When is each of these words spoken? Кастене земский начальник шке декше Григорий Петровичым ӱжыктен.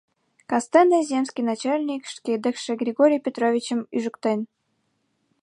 Кастене 0.49 0.99
земский 1.09 1.45
начальник 1.51 2.03
шке 2.13 2.33
декше 2.43 2.71
Григорий 2.81 3.23
Петровичым 3.25 3.79
ӱжыктен. 3.95 4.39